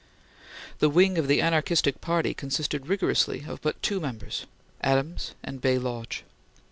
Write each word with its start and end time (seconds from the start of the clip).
This 0.79 0.89
wing 0.91 1.19
of 1.19 1.27
the 1.27 1.43
anarchistic 1.43 2.01
party 2.01 2.33
consisted 2.33 2.87
rigorously 2.87 3.45
of 3.47 3.61
but 3.61 3.79
two 3.83 3.99
members, 3.99 4.47
Adams 4.81 5.35
and 5.43 5.61
Bay 5.61 5.77
Lodge. 5.77 6.23